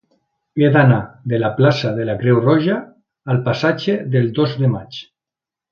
He 0.61 0.69
d'anar 0.75 0.97
de 1.33 1.39
la 1.43 1.51
plaça 1.59 1.91
de 1.99 2.07
la 2.11 2.17
Creu 2.23 2.41
Roja 2.49 2.81
al 3.35 3.45
passatge 3.51 3.99
del 4.17 4.31
Dos 4.41 4.61
de 4.65 4.77
Maig. 4.79 5.03